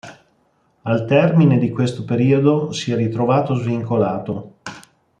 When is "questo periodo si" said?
1.69-2.91